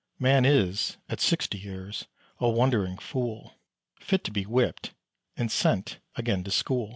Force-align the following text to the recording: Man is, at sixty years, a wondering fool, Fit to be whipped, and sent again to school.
Man 0.17 0.45
is, 0.45 0.97
at 1.09 1.19
sixty 1.21 1.59
years, 1.59 2.07
a 2.39 2.49
wondering 2.49 2.97
fool, 2.97 3.53
Fit 3.99 4.23
to 4.23 4.31
be 4.31 4.45
whipped, 4.47 4.95
and 5.37 5.51
sent 5.51 5.99
again 6.15 6.43
to 6.43 6.49
school. 6.49 6.89